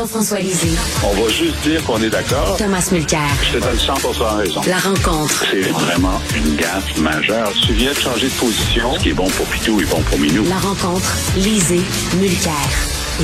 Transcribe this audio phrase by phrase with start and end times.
[0.00, 0.78] Jean-François Lisée.
[1.04, 2.56] On va juste dire qu'on est d'accord.
[2.56, 3.20] Thomas Mulcair.
[3.42, 3.92] Je te donne 100
[4.38, 4.62] raison.
[4.66, 5.44] La rencontre.
[5.50, 7.52] C'est vraiment une gaffe majeure.
[7.66, 8.94] Tu viens de changer de position.
[8.94, 10.46] Ce qui est bon pour Pitou est bon pour Minou.
[10.48, 11.14] La rencontre.
[11.36, 11.82] Lisée.
[12.18, 12.54] Mulcair.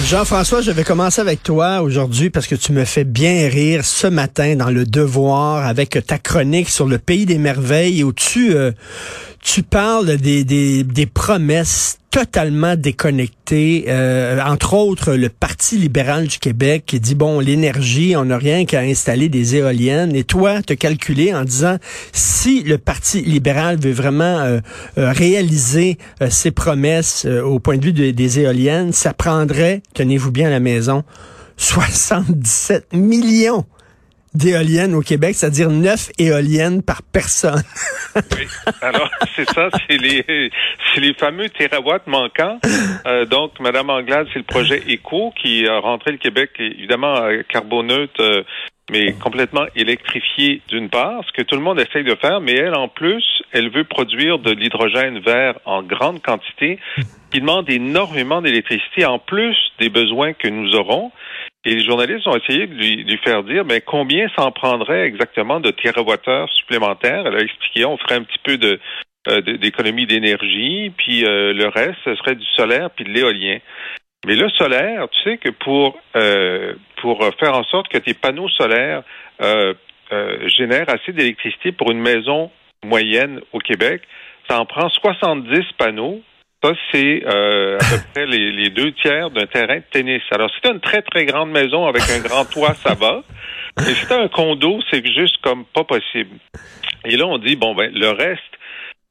[0.04, 4.06] Jean-François, je vais commencer avec toi aujourd'hui parce que tu me fais bien rire ce
[4.06, 8.72] matin dans Le Devoir avec ta chronique sur le pays des merveilles où tu, euh,
[9.46, 16.82] tu parles des, des, promesses totalement déconnectées, euh, entre autres le Parti libéral du Québec
[16.84, 20.16] qui dit, bon, l'énergie, on n'a rien qu'à installer des éoliennes.
[20.16, 21.76] Et toi, te calculé en disant,
[22.12, 24.58] si le Parti libéral veut vraiment euh,
[24.98, 25.96] euh, réaliser
[26.28, 31.04] ses promesses au point de vue des éoliennes, ça prendrait, tenez-vous bien à la maison,
[31.56, 33.64] 77 millions
[34.36, 37.62] d'éoliennes au Québec, c'est-à-dire neuf éoliennes par personne.
[38.16, 38.46] oui.
[38.82, 40.50] Alors, c'est ça, c'est les,
[40.96, 42.58] les fameux térawatts manquants.
[43.06, 47.16] Euh, donc, Madame Anglade, c'est le projet ECO qui a rentré le Québec, évidemment,
[47.48, 48.42] carboneutre, euh,
[48.90, 52.74] mais complètement électrifié d'une part, ce que tout le monde essaye de faire, mais elle,
[52.74, 56.78] en plus, elle veut produire de l'hydrogène vert en grande quantité,
[57.30, 61.10] qui demande énormément d'électricité, en plus des besoins que nous aurons.
[61.66, 65.72] Et les journalistes ont essayé de lui, faire dire ben, combien s'en prendrait exactement de
[65.72, 67.26] terawattheures supplémentaires?
[67.26, 68.78] Elle a expliqué on ferait un petit peu de
[69.26, 73.58] euh, d'économie d'énergie, puis euh, le reste, ce serait du solaire puis de l'éolien.
[74.24, 78.48] Mais le solaire, tu sais que pour euh, pour faire en sorte que tes panneaux
[78.48, 79.02] solaires
[80.46, 82.52] génèrent assez d'électricité pour une maison
[82.84, 84.02] moyenne au Québec,
[84.48, 86.22] ça en prend 70 panneaux
[86.66, 90.22] ça, c'est euh, à peu près les, deux tiers d'un terrain de tennis.
[90.30, 93.22] Alors, si une très, très grande maison avec un grand toit, ça va.
[93.78, 96.36] Mais si un condo, c'est juste comme pas possible.
[97.04, 98.42] Et là, on dit, bon, ben, le reste,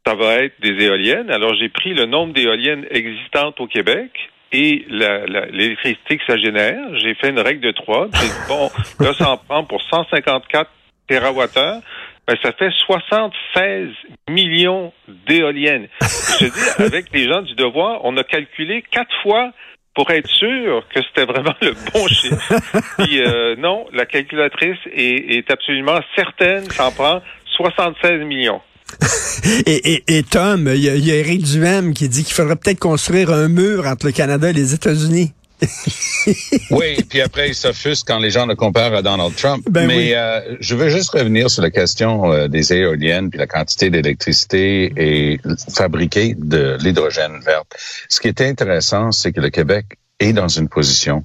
[0.06, 1.32] ça va être des éoliennes.
[1.32, 4.12] Alors, j'ai pris le nombre d'éoliennes existantes au Québec
[4.52, 6.80] et l'électricité que ça génère.
[7.00, 8.08] J'ai fait une règle de trois.
[8.14, 10.70] J'ai dit, bon, là, ça en prend pour 154
[11.08, 11.82] TWh
[12.28, 13.90] ben, ça fait 76
[14.30, 14.92] millions
[15.28, 15.88] d'éoliennes.
[16.02, 19.52] Je dis, avec les gens du devoir, on a calculé quatre fois
[19.94, 22.54] pour être sûr que c'était vraiment le bon chiffre.
[22.98, 27.22] Puis euh, non, la calculatrice est, est absolument certaine, ça en prend
[27.56, 28.62] 76 millions.
[29.66, 32.56] et, et, et, Tom, il y, a, y a Eric Duhem qui dit qu'il faudrait
[32.56, 35.34] peut-être construire un mur entre le Canada et les États-Unis.
[36.72, 39.66] oui, puis après, il s'offusque quand les gens le comparent à Donald Trump.
[39.70, 43.48] Ben Mais euh, je veux juste revenir sur la question euh, des éoliennes, puis la
[43.48, 45.40] quantité d'électricité et
[45.74, 47.64] fabriquer de l'hydrogène vert.
[48.10, 49.86] Ce qui est intéressant, c'est que le Québec
[50.20, 51.24] est dans une position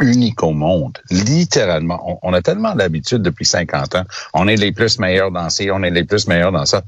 [0.00, 0.98] unique au monde.
[1.10, 4.04] Littéralement, on, a tellement l'habitude depuis 50 ans.
[4.34, 6.82] On est les plus meilleurs dans ci, on est les plus meilleurs dans ça.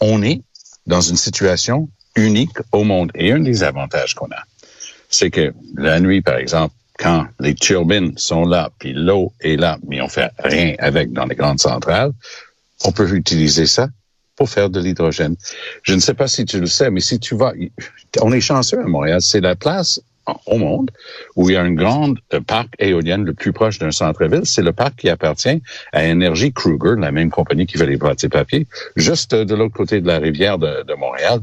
[0.00, 0.42] On est
[0.86, 3.10] dans une situation unique au monde.
[3.14, 4.42] Et un des avantages qu'on a,
[5.08, 9.78] c'est que la nuit, par exemple, quand les turbines sont là, puis l'eau est là,
[9.86, 12.12] mais on fait rien avec dans les grandes centrales,
[12.84, 13.88] on peut utiliser ça
[14.36, 15.36] pour faire de l'hydrogène.
[15.82, 17.52] Je ne sais pas si tu le sais, mais si tu vas,
[18.20, 20.00] on est chanceux à Montréal, c'est la place
[20.46, 20.90] au monde
[21.36, 22.14] où il y a un grand
[22.46, 24.44] parc éolien le plus proche d'un centre-ville.
[24.44, 28.28] C'est le parc qui appartient à Énergie Kruger, la même compagnie qui fait les boîtiers
[28.28, 31.40] papier, juste de l'autre côté de la rivière de Montréal,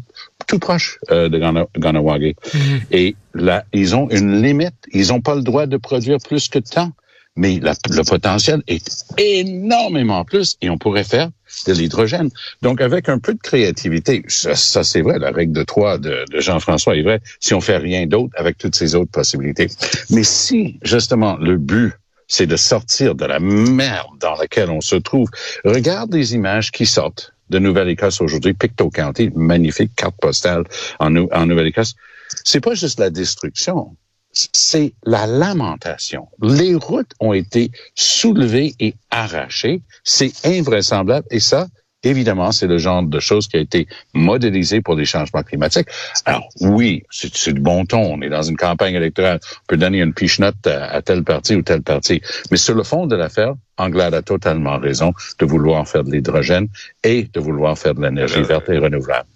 [0.48, 1.40] tout proche euh, de
[1.78, 2.36] Ganawagi.
[2.36, 2.82] Mm-hmm.
[2.92, 4.76] Et là, ils ont une limite.
[4.92, 6.92] Ils n'ont pas le droit de produire plus que tant.
[7.38, 11.30] Mais le potentiel est énormément plus et on pourrait faire
[11.68, 12.30] de l'hydrogène.
[12.62, 16.40] Donc, avec un peu de créativité, ça, c'est vrai, la règle de trois de, de
[16.40, 19.68] Jean-François est vrai, si on fait rien d'autre avec toutes ces autres possibilités.
[20.12, 21.94] Mais si, justement, le but
[22.28, 25.30] c'est de sortir de la merde dans laquelle on se trouve.
[25.64, 30.64] Regarde les images qui sortent de Nouvelle-Écosse aujourd'hui, Pictou County, magnifique carte postale
[31.00, 31.96] en, en Nouvelle-Écosse.
[32.44, 33.96] C'est pas juste la destruction,
[34.32, 36.28] c'est la lamentation.
[36.42, 39.82] Les routes ont été soulevées et arrachées.
[40.04, 41.26] C'est invraisemblable.
[41.32, 41.68] Et ça,
[42.06, 45.88] évidemment, c'est le genre de choses qui a été modélisé pour les changements climatiques.
[46.26, 48.14] Alors, oui, c'est du bon ton.
[48.14, 49.40] On est dans une campagne électorale.
[49.44, 52.22] On peut donner une piche-note à, tel parti ou tel parti.
[52.52, 56.68] Mais sur le fond de l'affaire, Anglade a totalement raison de vouloir faire de l'hydrogène
[57.04, 59.28] et de vouloir faire de l'énergie euh, verte et renouvelable.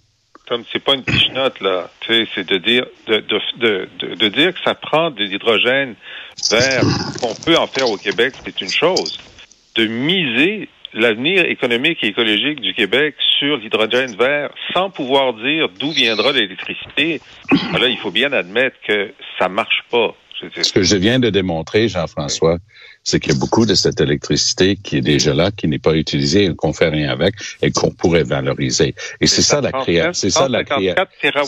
[0.48, 4.52] Comme c'est pas une petite note là, c'est de dire de, de, de, de, dire
[4.52, 5.94] que ça prend de l'hydrogène
[6.50, 6.82] vert
[7.20, 9.20] qu'on peut en faire au Québec, c'est une chose.
[9.76, 15.90] De miser l'avenir économique et écologique du Québec sur l'hydrogène vert sans pouvoir dire d'où
[15.90, 17.20] viendra l'électricité,
[17.78, 20.14] là, il faut bien admettre que ça marche pas.
[20.62, 22.58] Ce que je viens de démontrer, Jean-François,
[23.02, 25.94] c'est qu'il y a beaucoup de cette électricité qui est déjà là, qui n'est pas
[25.94, 28.94] utilisée et qu'on fait rien avec et qu'on pourrait valoriser.
[29.20, 30.12] Et c'est ça la créativité.
[30.12, 30.64] C'est ça la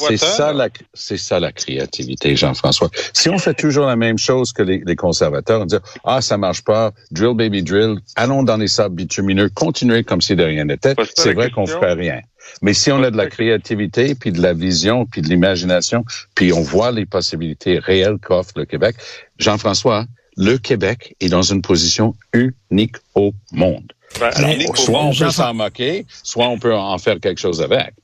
[0.07, 2.91] C'est ça la, c'est ça la créativité, Jean-François.
[3.13, 6.39] Si on fait toujours la même chose que les, les conservateurs, on dit, ah, ça
[6.39, 10.65] marche pas, drill baby drill, allons dans les sables bitumineux, continuer comme si de rien
[10.65, 12.21] n'était, c'est vrai qu'on ferait rien.
[12.61, 16.05] Mais si on a de la créativité, puis de la vision, puis de l'imagination,
[16.35, 18.97] puis on voit les possibilités réelles qu'offre le Québec,
[19.39, 20.05] Jean-François,
[20.37, 23.93] le Québec est dans une position unique au monde.
[24.21, 27.41] Ben, Alors, unique au soit on peut s'en moquer, soit on peut en faire quelque
[27.41, 27.95] chose avec.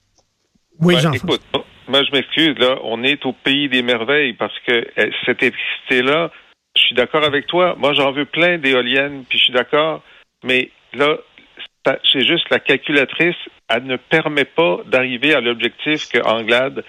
[0.80, 1.42] Oui, Ouais, jean écoute,
[1.88, 6.30] moi je m'excuse, là, on est au pays des merveilles parce que euh, cette électricité-là,
[6.76, 7.74] je suis d'accord avec toi.
[7.78, 10.02] Moi, j'en veux plein d'éoliennes, puis je suis d'accord,
[10.44, 11.16] mais là,
[12.12, 13.36] c'est juste la calculatrice,
[13.68, 16.84] elle ne permet pas d'arriver à l'objectif que Anglade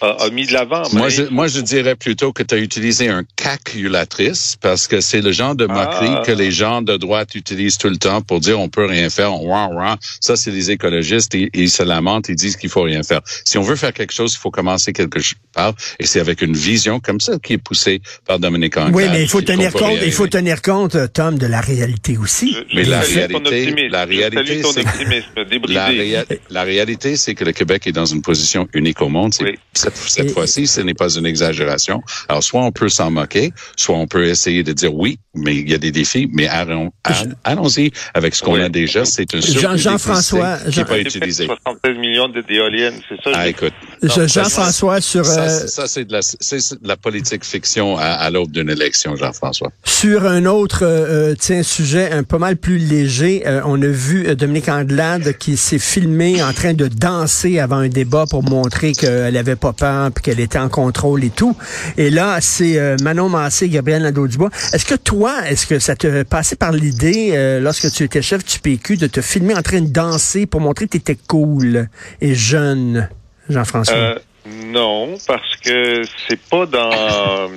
[0.00, 0.82] a, a mis de l'avant.
[0.92, 5.20] Moi je, moi, je dirais plutôt que tu as utilisé un calculatrice parce que c'est
[5.20, 6.22] le genre de moquerie Ah.
[6.24, 9.40] que les gens de droite utilisent tout le temps pour dire on peut rien faire.
[9.42, 9.96] Ouah, ouah.
[10.20, 11.34] Ça, c'est les écologistes.
[11.34, 13.20] Ils, ils se lamentent, ils disent qu'il faut rien faire.
[13.44, 15.20] Si on veut faire quelque chose, il faut commencer quelque
[15.52, 15.74] part.
[15.98, 18.94] Et c'est avec une vision comme ça qui est poussée par Dominique Anglade.
[18.94, 20.06] Oui, mais il faut tenir compte, réaliser.
[20.06, 22.52] il faut tenir compte, Tom, de la réalité aussi.
[22.52, 24.84] Je- je Mais la réalité- la réalité, c'est-.
[25.68, 29.32] La, réa- la réalité, c'est que le Québec est dans une position unique au monde.
[29.40, 29.54] Oui.
[29.72, 32.02] Cette, cette Et- fois-ci, ce n'est pas une exagération.
[32.28, 35.68] Alors, soit on peut s'en moquer, soit on peut essayer de dire oui, mais il
[35.68, 38.62] y a des défis, mais allons- all- allons-y avec ce qu'on Oui.
[38.62, 39.04] a déjà.
[39.04, 41.46] C'est un Jean- Jean-François, qui Jean- n'est pas utilisé.
[41.46, 43.30] 76 millions de- d'éoliennes, c'est ça?
[43.34, 43.72] Ah, écoute.
[44.02, 47.96] Jean-François, sur, Ça, euh, c'est- ça, c'est de la, c'est c'est de la politique fiction
[47.96, 49.70] à, à l'aube d'une élection, Jean-François.
[49.84, 53.86] Sur un autre euh, euh, tiens, sujet un pas mal plus léger, euh, on a
[53.86, 58.42] vu euh, Dominique Anglade qui s'est filmé en train de danser avant un débat pour
[58.42, 61.56] montrer qu'elle avait pas peur puis qu'elle était en contrôle et tout.
[61.96, 64.50] Et là, c'est euh, Manon Massé et Gabriel Nadeau-Dubois.
[64.72, 68.44] Est-ce que toi, est-ce que ça te passait par l'idée, euh, lorsque tu étais chef
[68.44, 71.88] du PQ, de te filmer en train de danser pour montrer que tu étais cool
[72.20, 73.08] et jeune,
[73.48, 73.96] Jean-François?
[73.96, 77.50] Euh, non, parce que c'est pas dans.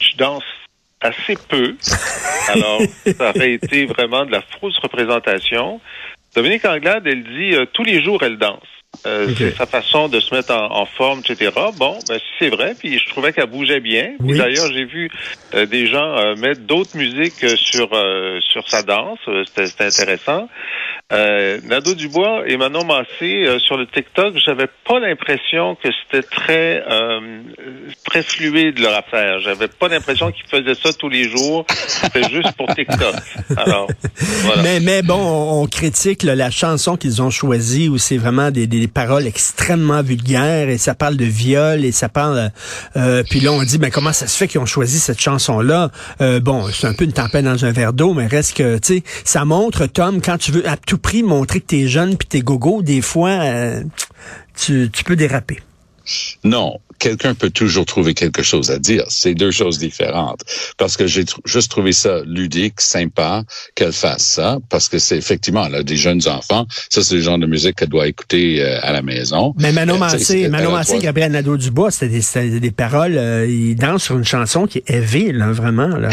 [0.00, 0.44] Je danse
[1.00, 1.76] assez peu.
[2.48, 2.80] Alors,
[3.18, 5.80] ça aurait été vraiment de la fausse représentation.
[6.34, 8.62] Dominique Anglade, elle dit euh, tous les jours, elle danse.
[9.06, 9.32] Euh.
[9.36, 11.52] C'est sa façon de se mettre en, en forme, etc.
[11.78, 12.74] Bon, ben, si c'est vrai.
[12.78, 14.14] Puis je trouvais qu'elle bougeait bien.
[14.20, 14.36] Oui.
[14.36, 15.10] D'ailleurs, j'ai vu
[15.54, 19.18] euh, des gens mettre d'autres musiques sur euh, sur sa danse.
[19.46, 20.48] C'était intéressant.
[21.12, 26.26] Euh, Nadeau Dubois et Manon Massé euh, sur le TikTok, j'avais pas l'impression que c'était
[26.26, 27.40] très euh,
[28.04, 29.40] très fluide leur affaire.
[29.40, 31.66] J'avais pas l'impression qu'ils faisaient ça tous les jours.
[31.68, 33.14] C'était juste pour TikTok.
[33.56, 33.88] Alors.
[34.62, 38.66] Mais, mais bon, on, critique là, la chanson qu'ils ont choisie où c'est vraiment des,
[38.66, 42.50] des paroles extrêmement vulgaires et ça parle de viol et ça parle...
[42.96, 45.90] Euh, puis là, on dit, mais comment ça se fait qu'ils ont choisi cette chanson-là?
[46.20, 48.96] Euh, bon, c'est un peu une tempête dans un verre d'eau, mais reste que, tu
[48.96, 52.28] sais, ça montre, Tom, quand tu veux à tout prix montrer que t'es jeune puis
[52.28, 53.82] t'es gogo, des fois, euh,
[54.54, 55.60] tu, tu peux déraper.
[56.44, 59.04] Non, quelqu'un peut toujours trouver quelque chose à dire.
[59.08, 60.42] C'est deux choses différentes.
[60.76, 63.42] Parce que j'ai tr- juste trouvé ça ludique, sympa
[63.74, 66.66] qu'elle fasse ça, parce que c'est effectivement, elle a des jeunes enfants.
[66.90, 69.54] Ça, c'est le genre de musique qu'elle doit écouter euh, à la maison.
[69.58, 74.04] Mais Manon Euh, Massé, Manon Massé Gabriel Nadeau-Dubois, c'était des, des paroles, euh, ils dansent
[74.04, 76.10] sur une chanson qui est heavy, là, vraiment, là.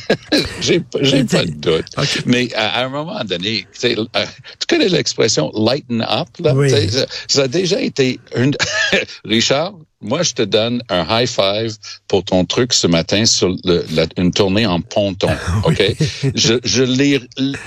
[0.60, 1.86] J'ai pas- de doute.
[2.26, 6.54] Mais à, à un moment donné, euh, tu connais l'expression lighten up, là?
[6.54, 6.70] Oui.
[6.70, 8.54] Ça, ça a déjà été une.
[9.24, 11.74] Richard, moi, je te donne un high five
[12.06, 15.28] pour ton truc ce matin sur le- la- une tournée en ponton.
[15.64, 15.82] OK?
[16.34, 17.20] je, je l'ai,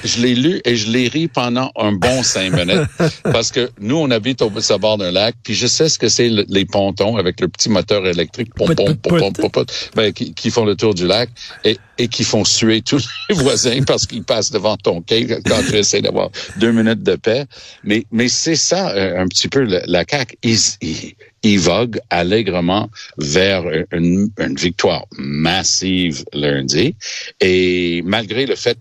[0.04, 2.88] je l'ai lu et je l'ai ri pendant un bon cinq minutes
[3.24, 6.30] parce que nous, on habite au, bord d'un lac, puis je sais ce que c'est
[6.30, 8.96] le- les pontons avec le petit moteur électrique pom, pom,
[9.34, 11.30] pom, pom, ben, qui, qui font le tour du lac
[11.64, 15.62] et, et qui font suer tous les voisins parce qu'ils passent devant ton quai quand
[15.68, 17.46] tu essaies d'avoir deux minutes de paix.
[17.84, 20.38] Mais, mais c'est ça euh, un petit peu le- la CAQ.
[20.44, 26.96] Ils, ils, ils voguent allègrement vers une, victoire massive lundi.
[27.40, 28.78] Et malgré le fait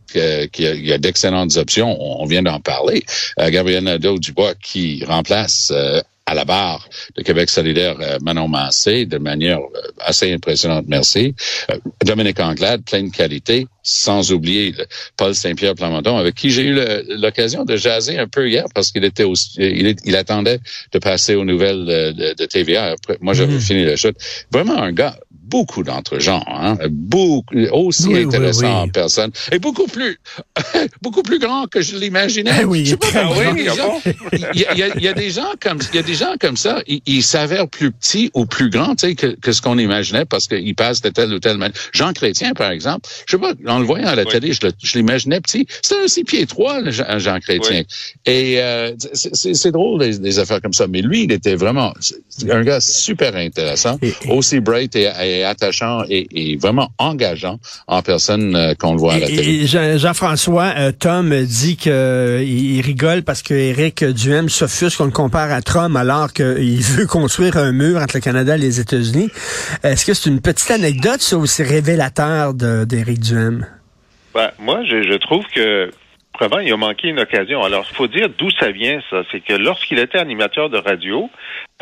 [0.53, 3.05] qu'il y a, il a d'excellentes options, on, on vient d'en parler,
[3.39, 9.07] euh, Gabriel Nadeau-Dubois qui remplace euh, à la barre de Québec solidaire euh, Manon Massé
[9.07, 11.35] de manière euh, assez impressionnante, merci.
[11.71, 14.75] Euh, Dominique Anglade, pleine qualité, sans oublier
[15.17, 16.79] Paul Saint-Pierre Plamondon, avec qui j'ai eu
[17.17, 20.61] l'occasion de jaser un peu hier parce qu'il était aussi, il, attendait
[20.93, 22.93] de passer aux nouvelles de, de TVA.
[22.93, 23.61] Après, moi, j'avais Mhm.
[23.61, 24.17] fini la chute.
[24.53, 28.67] Vraiment un gars beaucoup d'entre-gens, hein, beaucoup, aussi Oui, intéressant oui.
[28.85, 30.19] en personne, et beaucoup plus,
[31.03, 32.51] beaucoup plus grand que je l'imaginais.
[32.61, 33.75] Eh oui, Je sais pas, ah oui, il y a-
[34.55, 36.03] il y, a- il y a- il y a des gens comme, il y a
[36.03, 39.27] des gens comme ça, ils, ils s'avèrent plus petits ou plus grands, tu sais, que,
[39.41, 41.77] que ce qu'on imaginait parce qu'ils passent de telle ou telle manière.
[41.93, 44.31] Jean Chrétien, par exemple, je sais pas, en le voyant à la Oui.
[44.31, 45.67] télé, je l'imaginais petit.
[45.83, 47.83] C'était un six pieds trois, Jean, Jean Chrétien.
[48.27, 50.87] Et euh, c'est- drôle des, des affaires comme ça.
[50.87, 51.93] Mais lui, il était vraiment
[52.51, 53.99] un gars super intéressant,
[54.31, 59.15] aussi bright et, et attachant et, et vraiment engageant en personne euh, qu'on le voit
[59.15, 59.67] à la Et- télé.
[59.99, 65.11] Jean-François, euh, Tom dit que euh, il rigole parce que Éric Duhem s'offusque qu'on le
[65.11, 69.31] compare à Trump alors qu'il veut construire un mur entre le Canada et les États-Unis.
[69.83, 73.67] Est-ce que c'est une petite anecdote, ça, ou c'est révélateur de- d'Éric Duhem?
[74.35, 75.91] Ben, moi, je, je trouve que
[76.39, 77.63] vraiment, il a manqué une occasion.
[77.63, 79.23] Alors, il faut dire d'où ça vient, ça.
[79.31, 81.29] C'est que lorsqu'il était animateur de radio,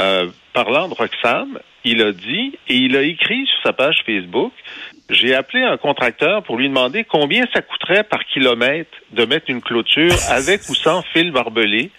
[0.01, 4.53] euh, parlant de Roxham, il a dit et il a écrit sur sa page Facebook
[5.11, 9.61] j'ai appelé un contracteur pour lui demander combien ça coûterait par kilomètre de mettre une
[9.61, 11.91] clôture avec ou sans fil barbelé.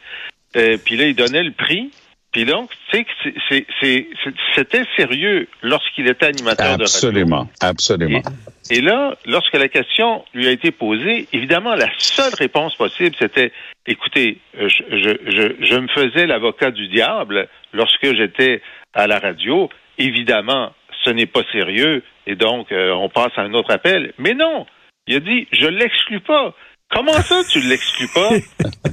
[0.55, 1.91] Euh, puis là, il donnait le prix.
[2.31, 3.05] Puis donc, tu
[3.50, 4.07] sais
[4.55, 6.84] c'était sérieux lorsqu'il était animateur de radio.
[6.84, 8.22] Absolument, absolument.
[8.69, 13.51] Et là, lorsque la question lui a été posée, évidemment, la seule réponse possible, c'était,
[13.86, 18.62] écoutez, euh, je, je, je, je me faisais l'avocat du diable lorsque j'étais
[18.93, 19.69] à la radio.
[19.98, 24.13] Évidemment, ce n'est pas sérieux, et donc euh, on passe à un autre appel.
[24.17, 24.65] Mais non,
[25.07, 26.53] il a dit, je l'exclus pas.
[26.89, 28.29] Comment ça, tu l'exclus pas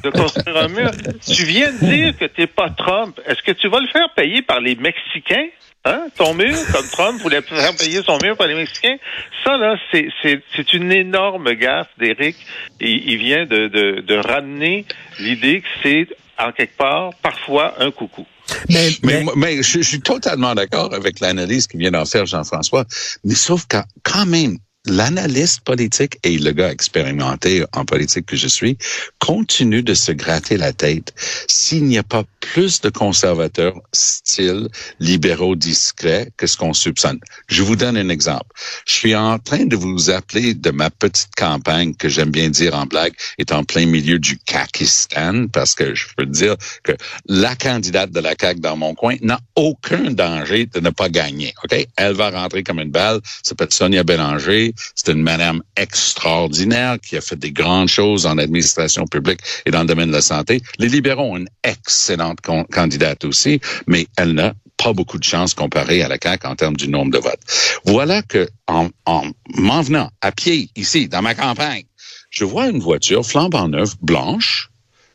[0.03, 0.91] de construire un mur?
[1.27, 3.19] Tu viens de dire que t'es pas Trump.
[3.27, 5.47] Est-ce que tu vas le faire payer par les Mexicains?
[5.87, 8.97] Hein, ton mur, comme Trump voulait faire payer son mur par les Mexicains?
[9.45, 12.37] Ça, là, c'est, c'est, c'est une énorme gaffe d'Éric.
[12.81, 14.87] Il vient de, de, de ramener
[15.21, 16.09] l'idée que c'est,
[16.39, 18.27] en quelque part, parfois un coucou.
[18.71, 22.27] Mais, Mais, mais- mais je, je suis totalement d'accord avec l'analyse qui vient d'en faire
[22.27, 22.85] Jean-François.
[23.23, 28.49] Mais sauf que quand même, l'analyste politique et le gars expérimenté en politique que je
[28.49, 28.77] suis
[29.19, 31.15] continue de se gratter la tête
[31.49, 34.69] s'il n'y a pas plus de conservateurs style
[35.01, 37.19] libéraux discrets que ce qu'on soupçonne.
[37.49, 38.47] Je vous donne un exemple.
[38.87, 42.75] Je suis en train de vous appeler de ma petite campagne que j'aime bien dire
[42.75, 46.93] en blague est en plein milieu du Kakistan parce que je peux dire que
[47.27, 51.55] la candidate de la CAQ dans mon coin n'a aucun danger de ne pas gagner.
[51.65, 51.87] OK?
[51.97, 53.21] Elle va rentrer comme une balle.
[53.25, 54.74] Elle s'appelle Sonia Bélanger.
[54.95, 59.81] C'est une madame extraordinaire qui a fait des grandes choses en administration publique et dans
[59.81, 60.63] le domaine de la santé.
[60.79, 66.03] Les libéraux ont une excellente candidate aussi, mais elle n'a pas beaucoup de chance comparée
[66.03, 67.41] à la CAQ en termes du nombre de votes.
[67.85, 71.85] Voilà que en, en m'en venant à pied ici, dans ma campagne,
[72.31, 74.71] je vois une voiture flambant neuve, blanche,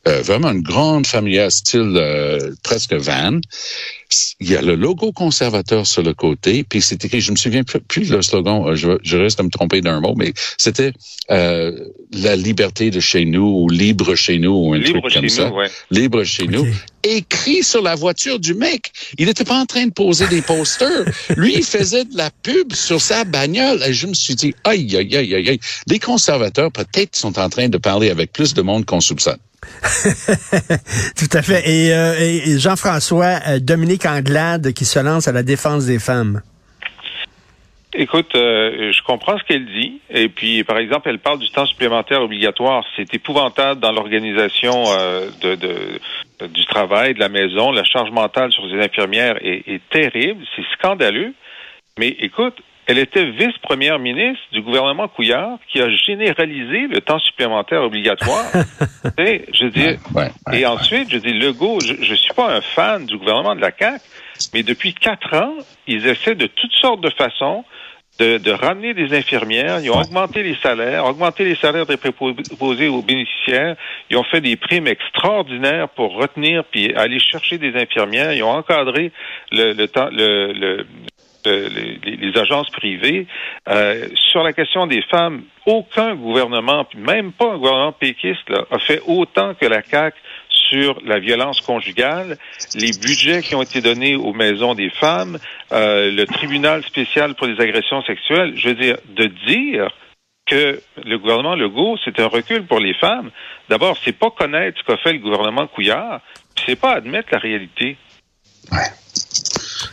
[0.07, 3.41] euh, vraiment une grande familiale style euh, presque van.
[4.39, 7.63] Il y a le logo conservateur sur le côté, puis c'est écrit, je me souviens
[7.63, 10.93] plus, le slogan, euh, je, je risque de me tromper d'un mot, mais c'était
[11.29, 11.77] euh,
[12.11, 15.23] la liberté de chez nous ou libre chez nous ou un Libre truc chez comme
[15.25, 15.53] nous, ça.
[15.53, 15.69] ouais.
[15.91, 16.65] Libre chez nous.
[17.03, 18.91] Écrit sur la voiture du mec.
[19.19, 21.05] Il n'était pas en train de poser des posters.
[21.37, 23.81] Lui, il faisait de la pub sur sa bagnole.
[23.87, 25.59] Et je me suis dit, aïe, aïe, aïe, aïe, aïe.
[25.87, 29.37] Les conservateurs, peut-être, sont en train de parler avec plus de monde qu'on soupçonne.
[31.15, 31.63] tout à fait.
[31.69, 33.59] Et, euh, et- Jean-François, euh,
[33.99, 36.41] Dominique Anglade qui se lance à la défense des femmes.
[37.93, 39.99] Écoute, euh, je comprends ce qu'elle dit.
[40.11, 42.83] Et puis, par exemple, elle parle du temps supplémentaire obligatoire.
[42.95, 45.57] C'est épouvantable dans l'organisation euh, de,
[46.47, 47.71] du travail, de la maison.
[47.71, 50.45] La charge mentale sur les infirmières est terrible.
[50.55, 51.33] C'est scandaleux.
[51.97, 52.55] Mais écoute,
[52.89, 58.45] elle était vice-première ministre du gouvernement Couillard qui a généralisé le temps supplémentaire obligatoire.
[59.15, 63.05] Sais, je Ouais, ouais, et ensuite, je dis, Legault, je ne suis pas un fan
[63.05, 64.01] du gouvernement de la CAQ,
[64.55, 65.53] mais depuis quatre ans,
[65.85, 67.63] ils essaient de toutes sortes de façons
[68.17, 69.79] de, de ramener des infirmières.
[69.83, 73.75] Ils ont augmenté les salaires, augmenté les salaires des préposés aux bénéficiaires.
[74.09, 78.33] Ils ont fait des primes extraordinaires pour retenir puis aller chercher des infirmières.
[78.33, 79.11] Ils ont encadré
[79.51, 80.87] le, le temps, le- le-
[81.45, 83.27] les, les agences privées.
[83.67, 88.79] Euh, sur la question des femmes, aucun gouvernement, même pas un gouvernement péquiste, là, a
[88.79, 90.17] fait autant que la CAQ
[90.49, 92.37] sur la violence conjugale,
[92.75, 95.37] les budgets qui ont été donnés aux maisons des femmes,
[95.71, 98.53] euh, le tribunal spécial pour les agressions sexuelles.
[98.55, 99.89] Je veux dire, de dire
[100.45, 103.29] que le gouvernement Legault, c'est un recul pour les femmes.
[103.69, 106.21] D'abord, c'est pas connaître ce qu'a fait le gouvernement Couillard,
[106.65, 107.97] c'est pas admettre la réalité.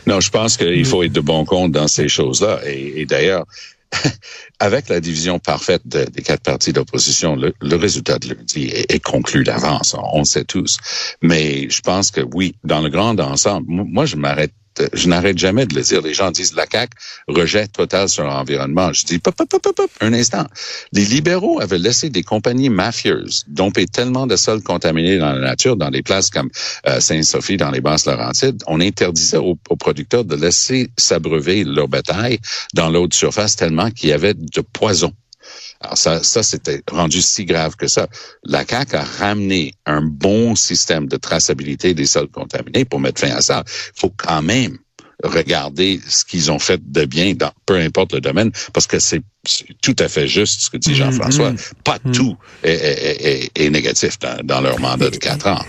[0.05, 2.59] Non, je pense qu'il faut être de bon compte dans ces choses-là.
[2.65, 3.45] Et, d'ailleurs,
[4.59, 8.99] avec la division parfaite de- des quatre partis d'opposition, le, résultat de lundi est, est
[8.99, 9.93] conclu d'avance.
[9.93, 10.77] On, on le sait tous.
[11.21, 14.53] Mais je pense que oui, dans le grand ensemble, mo- moi, je m'arrête
[14.93, 16.01] je n'arrête jamais de le dire.
[16.01, 16.95] Les gens disent la CAQ
[17.27, 18.93] rejet total sur l'environnement.
[18.93, 20.45] Je dis, pop, pop, pop, pop, un instant.
[20.93, 25.75] Les libéraux avaient laissé des compagnies mafieuses domper tellement de sols contaminés dans la nature,
[25.75, 26.49] dans des places comme
[26.87, 28.63] euh, Sainte-Sophie, dans les Basses-Laurentides.
[28.67, 32.39] On interdisait aux, aux, producteurs de laisser s'abreuver leur bétail
[32.73, 35.13] dans l'eau de surface tellement qu'il y avait de poison.
[35.79, 38.07] Alors ça, ça c'était rendu si grave que ça.
[38.43, 43.35] La CAQ a ramené un bon système de traçabilité des sols contaminés pour mettre fin
[43.35, 43.63] à ça.
[43.67, 44.77] Il faut quand même
[45.23, 49.21] regarder ce qu'ils ont fait de bien dans peu importe le domaine, parce que c'est
[49.81, 51.51] tout à fait juste ce que dit Jean-François.
[51.51, 51.71] Mm-hmm.
[51.83, 52.11] Pas mm-hmm.
[52.11, 55.59] tout est, est, est, est négatif dans, dans, leur mandat de quatre ans.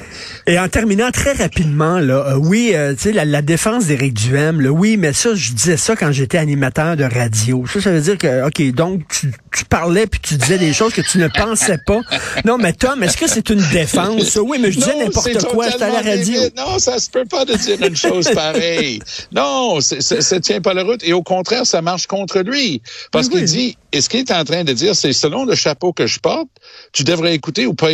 [0.46, 4.14] Et en terminant très rapidement, là, euh, oui, euh, tu sais, la, la, défense d'Éric
[4.14, 7.64] Duhem, là, oui, mais ça, je disais ça quand j'étais animateur de radio.
[7.66, 10.92] Ça, ça veut dire que, OK, donc tu, tu parlais puis tu disais des choses
[10.92, 12.00] que tu ne pensais pas.
[12.44, 14.38] Non, mais Tom, est-ce que c'est une défense?
[14.40, 16.40] Oui, mais je disais n'importe quoi, j'étais à la radio.
[16.56, 19.00] Non, ça se peut pas de dire une chose pareille.
[19.32, 21.02] Non, ça tient pas la route.
[21.04, 22.82] Et au contraire, ça marche contre lui.
[23.12, 25.92] Parce qu'il dit, et ce qu'il est en train de dire, c'est selon le chapeau
[25.92, 26.48] que je porte,
[26.92, 27.90] tu devrais écouter ou pas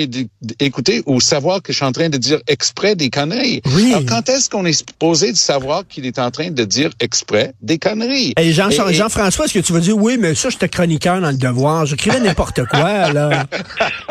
[0.60, 3.62] écouter ou savoir que je suis en train de dire exprès des conneries?
[3.66, 3.92] Oui.
[3.92, 7.52] Alors, quand est-ce qu'on est supposé de savoir qu'il est en train de dire exprès
[7.62, 8.34] des conneries?
[8.38, 11.30] Et Jean, et, Jean-François, est-ce que tu vas dire, oui, mais ça, j'étais chroniqueur dans
[11.30, 13.44] le devoir, j'écrivais n'importe quoi, là.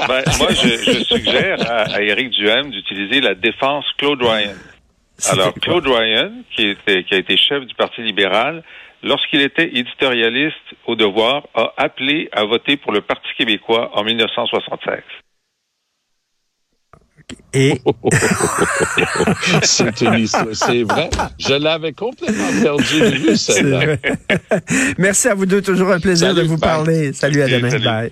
[0.08, 4.56] Ben, moi, je, je suggère à, à Éric Duhem d'utiliser la défense Claude Ryan.
[5.32, 8.64] Alors, Claude Ryan, qui, était, qui a été chef du Parti libéral,
[9.04, 10.58] lorsqu'il était éditorialiste
[10.88, 15.02] au devoir, a appelé à voter pour le Parti québécois en 1976.
[17.54, 17.80] Et
[19.64, 19.96] c'est
[20.54, 21.10] c'est vrai.
[21.40, 23.96] Je l'avais complètement perdu de vue, celle-là.
[24.98, 26.70] Merci à vous deux, toujours un plaisir Salut, de vous bye.
[26.70, 27.14] parler.
[27.14, 27.70] Salut à demain.
[27.70, 27.86] Salut.
[27.86, 28.12] Bye.